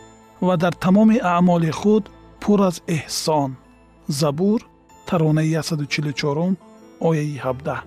ва 0.47 0.55
дар 0.63 0.73
тамоми 0.85 1.17
аъмоли 1.33 1.71
худ 1.79 2.03
пур 2.41 2.59
аз 2.69 2.77
эҳсон. 2.97 3.51
Забур 4.19 4.59
таронаи 5.07 5.55
144 5.55 6.55
ояи 7.07 7.37
17 7.37 7.83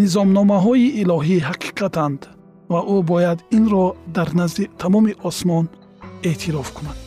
низомномаҳои 0.00 0.86
илоҳӣ 1.02 1.36
ҳақиқатанд 1.48 2.20
ва 2.72 2.80
ӯ 2.94 2.96
бояд 3.10 3.38
инро 3.56 3.86
дар 4.16 4.28
назди 4.40 4.64
тамоми 4.82 5.12
осмон 5.28 5.66
эътироф 6.30 6.68
кунад. 6.76 6.98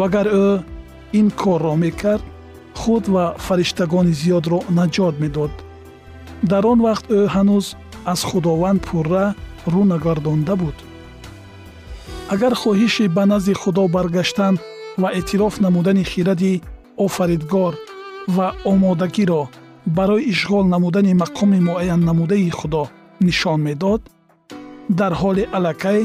Вагар 0.00 0.26
ӯ 0.44 0.48
ин 1.18 1.26
корро 1.40 1.74
мекард 1.84 2.24
худ 2.80 3.04
ва 3.14 3.24
фариштагони 3.46 4.12
зиёдро 4.20 4.58
наҷот 4.78 5.14
медод. 5.22 5.52
Дар 6.50 6.62
он 6.72 6.78
вақт 6.88 7.06
ӯ 7.18 7.20
ҳанӯз 7.34 7.66
аз 8.12 8.20
худованд 8.28 8.80
пурра 8.88 9.26
рӯ 9.72 9.82
нагардонда 9.92 10.54
буд. 10.62 10.76
Агар 12.34 12.54
хоҳиши 12.62 13.04
ба 13.16 13.24
назди 13.32 13.54
худо 13.62 13.84
баргаштан 13.94 14.54
ва 15.00 15.08
эътироф 15.18 15.54
намудани 15.64 16.04
хиради 16.10 16.62
офаридгор 17.04 17.74
ва 18.36 18.48
омодагиро 18.72 19.42
барои 19.96 20.28
ишғол 20.32 20.64
намудани 20.74 21.12
мақоми 21.22 21.58
муайяннамудаи 21.68 22.50
худо 22.58 22.82
нишон 23.26 23.60
медод 23.66 24.02
дар 24.98 25.12
ҳоли 25.20 25.44
аллакай 25.56 26.00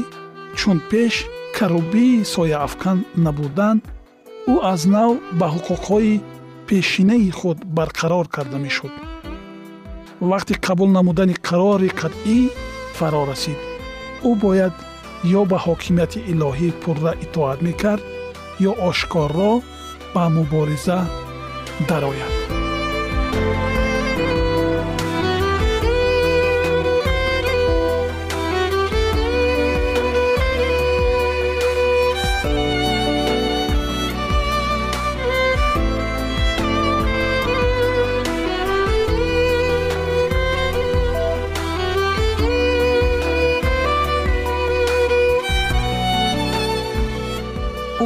чун 0.58 0.78
пеш 0.90 1.14
карубии 1.56 2.24
сояафкан 2.34 2.98
набудан 3.24 3.76
ӯ 4.52 4.54
аз 4.72 4.82
нав 4.94 5.10
ба 5.38 5.46
ҳуқуқҳои 5.54 6.22
пешинаи 6.66 7.30
худ 7.38 7.58
барқарор 7.76 8.26
карда 8.34 8.58
мешуд. 8.64 8.92
Вақти 10.30 10.54
қабул 10.66 10.90
намудани 10.98 11.34
қарори 11.48 11.90
қатъӣ 12.00 12.38
фаро 12.98 13.22
расид. 13.30 13.58
Ӯ 14.28 14.30
бояд 14.42 14.74
ё 15.38 15.40
ба 15.50 15.58
ҳокимияти 15.66 16.20
илоҳӣ 16.32 16.68
пурра 16.82 17.12
итоат 17.24 17.58
мекард 17.66 18.02
ё 18.68 18.72
ошкорро 18.88 19.52
ба 20.14 20.24
мубориза 20.36 20.98
дарояд 21.88 22.53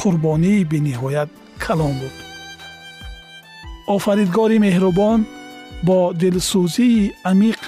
қурбонии 0.00 0.66
бениҳоят 0.72 1.30
калон 1.64 1.94
буд 2.00 2.14
офаридгори 3.96 4.58
меҳрубон 4.66 5.20
бо 5.86 5.98
дилсӯзии 6.20 7.12
амиқ 7.30 7.60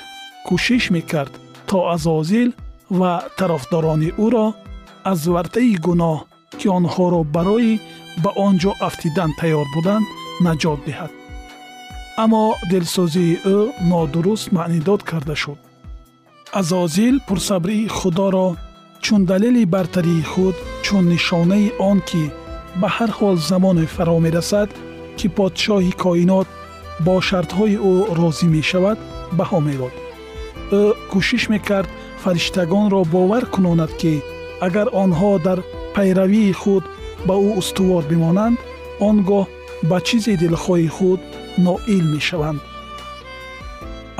кӯшиш 0.46 0.84
мекард 0.96 1.32
то 1.68 1.78
азозил 1.94 2.50
ва 2.98 3.12
тарафдорони 3.38 4.10
ӯро 4.26 4.46
аз 5.10 5.20
вартаи 5.34 5.74
гуноҳ 5.86 6.18
ки 6.58 6.66
онҳоро 6.78 7.20
барои 7.34 7.74
ба 8.22 8.30
он 8.46 8.54
ҷо 8.62 8.72
афтидан 8.88 9.30
тайёр 9.40 9.66
буданд 9.74 10.06
наҷот 10.46 10.80
диҳад 10.86 11.12
аммо 12.22 12.44
дилсӯзии 12.70 13.40
ӯ 13.54 13.58
нодуруст 13.90 14.46
маънидод 14.56 15.00
карда 15.10 15.36
шуд 15.42 15.58
азозил 16.60 17.14
пурсабрии 17.28 17.90
худоро 17.98 18.48
чун 19.04 19.24
далели 19.30 19.64
бартарии 19.64 20.22
худ 20.22 20.56
чун 20.84 21.04
нишонаи 21.12 21.72
он 21.90 21.98
ки 22.08 22.24
ба 22.80 22.88
ҳар 22.96 23.10
ҳол 23.18 23.36
замоне 23.50 23.86
фаро 23.94 24.18
мерасад 24.26 24.68
ки 25.18 25.26
подшоҳи 25.36 25.92
коинот 26.02 26.48
бо 27.04 27.14
шартҳои 27.28 27.76
ӯ 27.92 27.94
розӣ 28.18 28.46
мешавад 28.56 28.98
баҳо 29.38 29.58
медод 29.68 29.94
ӯ 30.80 30.82
кӯшиш 31.10 31.44
мекард 31.52 31.90
фариштагонро 32.22 33.00
бовар 33.14 33.44
кунонад 33.54 33.92
ки 34.00 34.14
агар 34.66 34.88
онҳо 35.02 35.32
дар 35.46 35.58
пайравии 35.94 36.52
худ 36.60 36.84
ба 37.26 37.34
ӯ 37.46 37.48
устувор 37.60 38.02
бимонанд 38.10 38.58
он 39.08 39.16
гоҳ 39.30 39.46
ба 39.90 39.98
чизи 40.06 40.34
дилхоҳи 40.42 40.88
худ 40.96 41.20
ноил 41.64 42.04
мешаванд. 42.14 42.60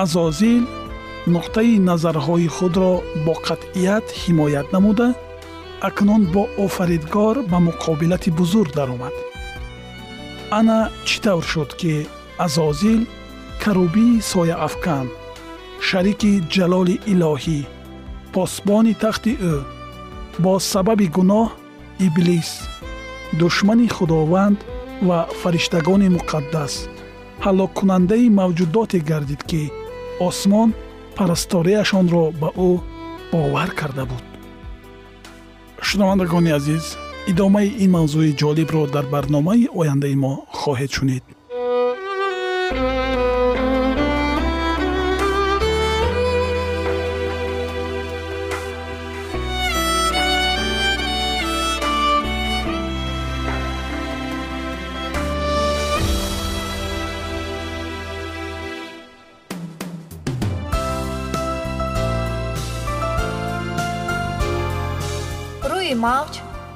Азозил 0.03 0.65
нуқтаи 1.37 1.75
назарҳои 1.89 2.49
худро 2.57 2.93
бо 3.25 3.35
қатъият 3.47 4.07
ҳимоят 4.21 4.67
намуда 4.75 5.09
акнун 5.89 6.23
бо 6.35 6.43
офаридгор 6.65 7.37
ба 7.51 7.59
муқобилати 7.69 8.31
бузург 8.39 8.71
даромад. 8.79 9.15
Ана 10.59 10.79
чӣ 11.07 11.17
тавр 11.25 11.45
шуд 11.53 11.71
ки 11.81 11.95
азозил 12.45 13.01
карубии 13.63 14.23
сояафкан 14.33 15.07
шарики 15.87 16.33
ҷалоли 16.55 16.97
илоҳӣ 17.13 17.61
посбони 18.35 18.95
тахти 19.03 19.33
ӯ 19.53 19.57
бо 20.43 20.53
сабаби 20.73 21.07
гуноҳ 21.17 21.49
иблис 22.07 22.51
душмани 23.41 23.89
худованд 23.97 24.59
ва 25.09 25.19
фариштагони 25.41 26.09
муқаддас. 26.17 26.75
Ҳалоккунандаи 27.45 28.27
мавҷудоте 28.41 28.99
гардид 29.11 29.43
ки 29.51 29.63
осмон 30.29 30.69
парасторияшонро 31.19 32.25
ба 32.41 32.49
ӯ 32.69 32.71
бовар 33.33 33.71
карда 33.81 34.05
буд. 34.11 34.25
Шунавандагони 35.89 36.51
азиз 36.59 36.85
идомаи 37.33 37.69
ин 37.85 37.91
мавзӯи 37.97 38.37
ҷолибро 38.41 38.83
дар 38.95 39.07
барномаи 39.15 39.69
ояндаи 39.81 40.17
мо 40.25 40.33
хоҳед 40.61 40.91
шунид 40.97 41.25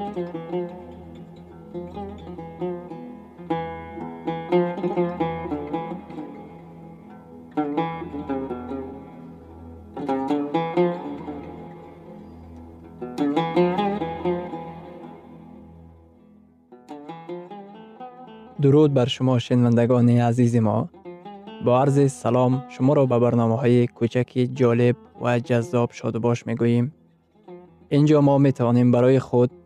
дуруд 0.00 0.12
бар 18.92 19.08
шумо 19.08 19.38
шинавандагони 19.38 20.18
азизи 20.18 20.60
мо 20.60 20.88
бо 21.64 21.70
арзи 21.82 22.08
салом 22.08 22.52
шуморо 22.72 23.06
ба 23.06 23.16
барномаҳои 23.24 23.88
кӯчаки 23.98 24.42
ҷолиб 24.58 24.96
ва 25.22 25.32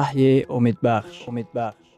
ваҳйи 0.00 0.32
умедбахш 0.56 1.16
умедбахш 1.30 1.88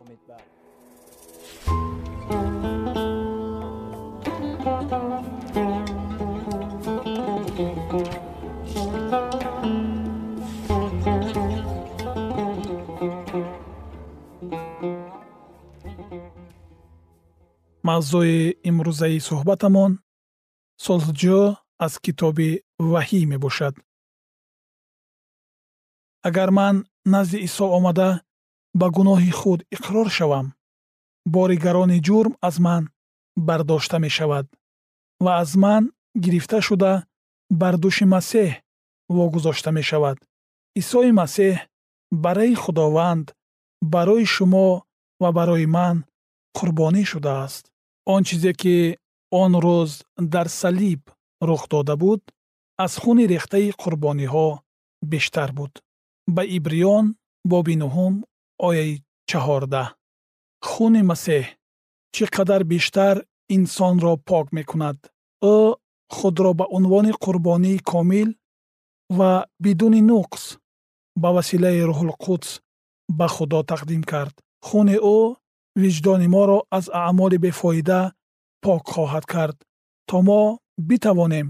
мавзӯи 17.88 18.38
имрӯзаи 18.68 19.18
суҳбатамон 19.28 19.92
солҳҷо 20.84 21.40
аз 21.84 21.94
китоби 22.04 22.50
ваҳӣ 22.92 23.20
мебошад. 23.32 23.74
Агар 26.28 26.50
ман 26.58 26.76
назди 27.04 27.38
исо 27.46 27.66
омада 27.76 28.20
ба 28.74 28.86
гуноҳи 28.96 29.30
худ 29.30 29.60
иқрор 29.76 30.08
шавам. 30.16 30.46
Бори 31.26 31.56
гарони 31.64 31.98
ҷурм 32.06 32.32
аз 32.48 32.56
ман 32.58 32.82
бардошта 33.36 33.98
мешавад 33.98 34.46
ва 35.24 35.32
аз 35.42 35.50
ман 35.62 35.82
гирифта 36.22 36.58
шуда 36.66 36.92
бар 37.60 37.74
дӯши 37.82 38.04
масеҳ 38.14 38.50
вогузошта 39.16 39.70
мешавад. 39.78 40.18
Исои 40.80 41.10
масеҳ 41.20 41.54
барои 42.24 42.54
худованд 42.62 43.26
барои 43.94 44.26
шумо 44.34 44.68
ва 45.22 45.30
барои 45.38 45.66
ман 45.76 45.96
қурбонӣ 46.56 47.04
шудааст. 47.12 47.64
Он 48.14 48.20
чизе 48.28 48.52
ки 48.60 48.76
он 49.42 49.52
рӯз 49.64 49.90
дар 50.34 50.48
салиб 50.60 51.02
рух 51.48 51.62
дода 51.72 51.96
буд 52.02 52.22
аз 52.84 52.92
хуни 53.02 53.24
рехтаи 53.32 53.70
қурбониҳо 53.82 54.48
бештар 55.10 55.50
буд 55.58 55.72
ба 56.26 56.42
ибриён 56.56 57.06
боби 57.50 57.74
нуҳум 57.82 58.14
ояи 58.68 58.92
чаҳордаҳ. 59.30 59.88
Хуни 60.68 61.02
масеҳ 61.10 61.44
чӣ 62.14 62.24
қадар 62.34 62.62
бештар 62.72 63.16
инсонро 63.56 64.14
пок 64.28 64.46
мекунад? 64.56 64.98
Ӯ 65.54 65.56
худро 66.16 66.50
ба 66.60 66.64
унвони 66.76 67.12
қурбонии 67.24 67.82
комил 67.90 68.30
ва 69.18 69.30
бидуни 69.64 70.02
нуқс 70.10 70.42
ба 71.22 71.28
василаи 71.36 71.86
рӯҳулқудс 71.90 72.50
ба 73.18 73.26
худо 73.34 73.60
тақдим 73.72 74.02
кард. 74.12 74.34
Хуни 74.66 74.96
ӯ 75.16 75.18
виҷдони 75.82 76.28
моро 76.34 76.58
аз 76.76 76.86
аъмоли 77.00 77.38
бефоида 77.44 78.00
пок 78.64 78.82
хоҳад 78.92 79.24
кард. 79.34 79.56
То 80.08 80.16
мо 80.26 80.40
битавонем 80.88 81.48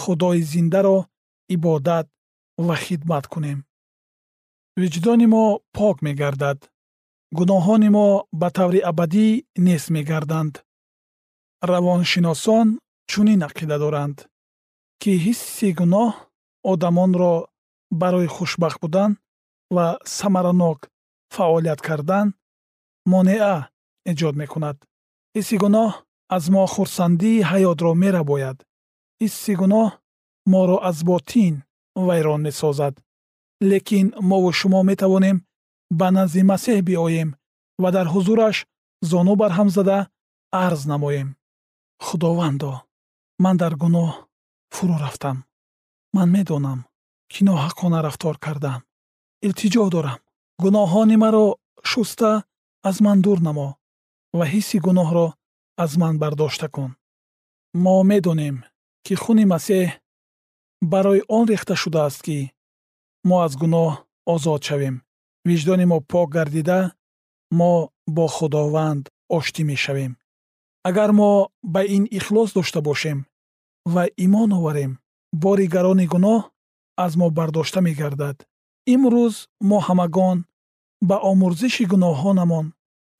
худои 0.00 0.40
зиндаро 0.52 0.98
ибодат 1.54 2.06
ва 2.66 2.74
хидмат 2.84 3.26
кунем 3.32 3.58
виҷдони 4.80 5.26
мо 5.34 5.44
пок 5.76 5.96
мегардад. 6.06 6.58
Гуноҳони 7.38 7.88
мо 7.96 8.08
ба 8.40 8.48
таври 8.56 8.80
абадӣ 8.90 9.28
нест 9.66 9.88
мегарданд. 9.96 10.54
Равоншиносон 11.70 12.66
чунин 13.10 13.40
ақида 13.48 13.76
доранд 13.84 14.16
ки 15.00 15.12
ҳисси 15.24 15.68
гуноҳ 15.80 16.10
одамонро 16.72 17.34
барои 18.00 18.28
хушбахт 18.36 18.78
будан 18.82 19.10
ва 19.74 19.86
самаранок 20.18 20.78
фаъолият 21.34 21.80
кардан 21.88 22.26
монеа 23.12 23.56
эҷод 24.10 24.34
мекунад. 24.42 24.76
Ҳисси 25.36 25.56
гуноҳ 25.64 25.90
аз 26.36 26.44
мо 26.54 26.62
хурсандии 26.74 27.44
ҳаётро 27.50 27.90
мерабояд. 28.04 28.58
Ҳисси 29.22 29.52
гуноҳ 29.60 29.88
моро 30.52 30.76
аз 30.90 30.98
ботин 31.08 31.54
вайрон 32.06 32.40
месозад 32.48 32.94
лекин 33.60 34.14
мову 34.20 34.52
шумо 34.52 34.82
метавонем 34.82 35.36
ба 35.90 36.10
назди 36.10 36.42
масеҳ 36.50 36.78
биоем 36.88 37.30
ва 37.82 37.88
дар 37.96 38.06
ҳузураш 38.14 38.56
зону 39.10 39.34
барҳам 39.42 39.68
зада 39.76 39.98
арз 40.66 40.80
намоем. 40.92 41.28
Худовандо 42.04 42.72
ман 43.42 43.56
дар 43.62 43.74
гуноҳ 43.82 44.10
фурӯ 44.74 44.96
рафтам. 45.04 45.36
Ман 46.16 46.28
медонам 46.36 46.80
ки 47.30 47.40
ноҳаққона 47.48 47.98
рафтор 48.06 48.36
кардам. 48.44 48.80
Илтиҷо 49.46 49.84
дорам. 49.94 50.20
Гуноҳҳони 50.62 51.16
маро 51.24 51.46
шуста 51.90 52.30
аз 52.88 52.96
ман 53.04 53.18
дур 53.24 53.38
намо 53.46 53.68
ва 54.38 54.44
ҳисси 54.52 54.78
гуноҳро 54.86 55.26
аз 55.82 55.92
ман 56.00 56.14
бардошта 56.22 56.68
кун. 56.74 56.90
Мо 57.84 57.96
медонем 58.10 58.56
ки 59.04 59.14
хуни 59.22 59.44
масеҳ 59.54 59.86
барои 60.92 61.22
он 61.36 61.44
рехта 61.52 61.74
шудааст 61.82 62.20
ки 62.26 62.38
мо 63.28 63.36
аз 63.46 63.52
гуноҳ 63.62 63.90
озод 64.32 64.62
шавем. 64.68 64.96
Виҷдони 65.48 65.86
мо 65.92 65.98
пок 66.10 66.28
гардида 66.36 66.80
мо 67.58 67.72
бо 68.16 68.24
худованд 68.36 69.04
оштӣ 69.36 69.62
мешавем. 69.70 70.12
Агар 70.88 71.10
мо 71.18 71.30
ба 71.72 71.80
ин 71.96 72.04
ихлос 72.18 72.50
дошта 72.56 72.80
бошем 72.88 73.18
ва 73.94 74.04
имон 74.24 74.50
оварем 74.58 74.92
бори 75.42 75.66
гарони 75.74 76.06
гуноҳ 76.12 76.40
аз 77.04 77.12
мо 77.20 77.26
бардошта 77.38 77.80
мегардад. 77.86 78.36
Имрӯз 78.94 79.34
мо 79.68 79.78
ҳамагон 79.86 80.38
ба 81.08 81.16
омӯрзиши 81.30 81.84
гуноҳонамон 81.92 82.66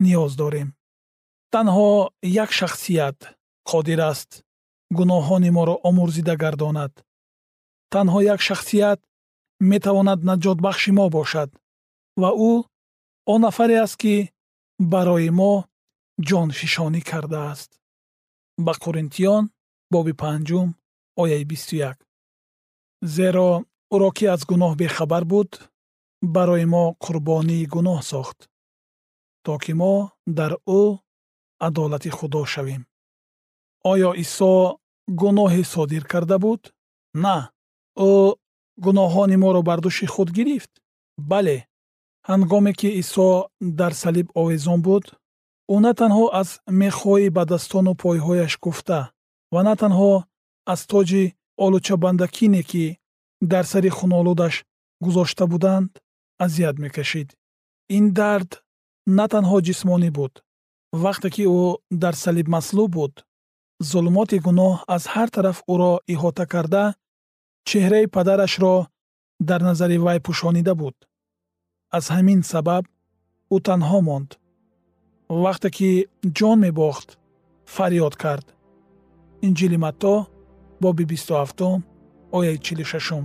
ниёз 0.05 0.33
дорем. 0.43 0.69
Танҳо 1.53 1.91
як 2.43 2.51
шахсият 2.59 3.19
қодир 3.71 4.01
аст. 4.11 4.31
Гуноҳони 4.99 5.51
моро 5.57 5.75
омӯрзида 5.89 6.35
гардонад. 6.43 6.93
Танҳо 7.93 8.19
як 8.35 8.41
шахсият 8.49 9.01
метавонад 9.61 10.21
наҷотбахши 10.29 10.91
мо 10.99 11.07
бошад 11.17 11.51
ва 12.21 12.31
ӯ 12.51 12.53
он 13.33 13.41
нафаре 13.47 13.77
аст 13.85 13.97
ки 14.03 14.15
барои 14.93 15.31
мо 15.31 15.53
ҷонфишонӣ 16.29 17.01
кардааст. 17.11 17.71
Ба 18.65 18.73
қуринтиён 18.83 19.45
боби 19.93 20.13
панҷум 20.23 20.69
ояи 21.23 21.45
бисту 21.51 21.75
як. 21.91 21.99
Зеро 23.15 23.51
ӯро 23.95 24.11
ки 24.17 24.25
аз 24.35 24.41
гуноҳ 24.51 24.73
бехабар 24.81 25.25
буд 25.33 25.51
барои 26.35 26.67
мо 26.75 26.85
қурбонии 27.05 27.71
гуноҳ 27.75 28.01
сохт 28.11 28.39
то 29.45 29.53
ки 29.63 29.73
мо 29.81 29.95
дар 30.39 30.53
ӯ 30.81 30.83
адолати 31.67 32.11
худо 32.17 32.43
шавем. 32.53 32.83
Оё 33.93 34.11
исо 34.25 34.53
гуноҳе 35.21 35.63
содир 35.73 36.05
карда 36.13 36.37
буд? 36.45 36.63
На 37.25 37.37
ӯ 38.09 38.11
гуноҳони 38.85 39.37
моро 39.43 39.63
бар 39.69 39.79
дӯши 39.85 40.07
худ 40.15 40.29
гирифт? 40.39 40.73
Бале 41.31 41.59
ҳангоме 42.29 42.73
ки 42.81 42.89
исо 43.03 43.29
дар 43.79 43.93
салиб 44.03 44.29
овезон 44.41 44.81
буд 44.87 45.05
ӯ 45.75 45.77
на 45.85 45.93
танҳо 46.01 46.25
аз 46.41 46.49
мехҳои 46.81 47.29
ба 47.37 47.43
дастону 47.53 47.93
пойҳояш 48.03 48.53
гуфта 48.65 49.01
ва 49.55 49.61
на 49.69 49.75
танҳо 49.83 50.13
аз 50.73 50.81
тоҷи 50.93 51.25
олучабандакине 51.65 52.63
ки 52.71 52.85
дар 53.53 53.65
сари 53.73 53.91
хунолудаш 53.99 54.55
гузошта 55.05 55.45
буданд 55.53 55.91
азият 56.45 56.77
мекашид. 56.85 57.29
Ин 57.97 58.05
дард 58.19 58.51
на 59.19 59.25
танҳо 59.33 59.59
ҷисмонӣ 59.67 60.11
буд. 60.19 60.33
Вақте 61.03 61.29
ки 61.35 61.45
ӯ 61.61 61.65
дар 62.03 62.15
салиб 62.25 62.49
маслуб 62.55 62.91
буд 62.97 63.15
зулмоти 63.91 64.39
гуноҳ 64.47 64.75
аз 64.95 65.05
ҳар 65.13 65.29
тараф 65.37 65.59
ӯро 65.73 65.93
иҳота 66.13 66.45
карда 66.53 66.85
чеҳраи 67.69 68.07
падарашро 68.15 68.75
дар 69.49 69.61
назари 69.69 69.99
вай 70.05 70.19
пӯшонида 70.27 70.75
буд. 70.81 70.97
Аз 71.97 72.05
ҳамин 72.15 72.41
сабаб 72.53 72.85
ӯ 73.55 73.57
танҳо 73.67 73.99
монд. 74.09 74.31
Вақте 75.45 75.69
ки 75.77 75.91
ҷон 76.37 76.59
мебохт 76.65 77.09
фарёд 77.75 78.15
кард. 78.23 78.47
Инҷили 79.47 79.79
матто 79.85 80.15
боби 80.83 81.05
бисту 81.11 81.33
ҳафтум 81.41 81.79
ояи 82.37 82.59
чилу 82.65 82.85
шашум. 82.93 83.25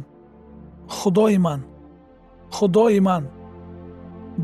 Худои 0.97 1.37
ман 1.45 1.61
худои 2.55 2.99
ман 3.07 3.23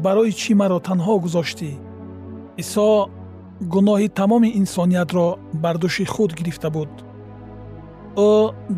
барои 0.04 0.32
чӣ 0.42 0.52
маро 0.60 0.78
танҳо 0.88 1.14
гузоштӣ? 1.24 1.72
Исо 2.62 2.88
гуноҳи 3.74 4.08
тамоми 4.20 4.50
инсониятро 4.62 5.28
бар 5.64 5.76
дӯши 5.82 6.06
худ 6.14 6.32
гирифта 6.40 6.70
буд 6.76 6.92
ӯ 8.18 8.34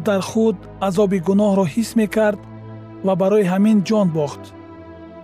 дар 0.08 0.22
худ 0.30 0.56
азоби 0.88 1.20
гуноҳро 1.28 1.66
ҳис 1.74 1.90
мекард 2.02 2.40
ва 3.06 3.14
барои 3.22 3.50
ҳамин 3.52 3.78
ҷон 3.88 4.08
бохт. 4.18 4.44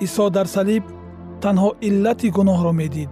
Исо 0.06 0.26
дар 0.36 0.48
салиб 0.56 0.84
танҳо 1.44 1.70
иллати 1.88 2.30
гуноҳро 2.38 2.72
медид. 2.82 3.12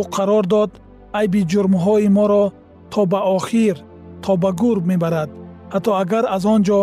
Ӯ 0.00 0.02
қарор 0.16 0.44
дод 0.54 0.70
айби 1.18 1.40
ҷурмҳои 1.52 2.08
моро 2.18 2.44
то 2.92 3.00
ба 3.12 3.20
охир 3.36 3.76
то 4.24 4.32
ба 4.42 4.50
гурб 4.60 4.84
мебарад. 4.92 5.30
Ҳатто 5.74 5.90
агар 6.02 6.24
аз 6.36 6.44
он 6.54 6.60
ҷо 6.68 6.80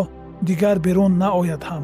дигар 0.48 0.78
берун 0.86 1.12
наояд 1.24 1.64
ҳам 1.70 1.84